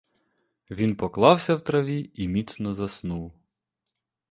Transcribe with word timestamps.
Він 0.71 0.95
поклався 0.95 1.55
в 1.55 1.61
траві 1.61 2.11
і 2.13 2.27
міцно 2.27 2.73
заснув. 2.73 3.33